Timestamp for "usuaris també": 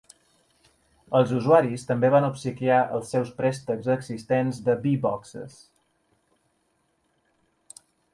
1.39-2.09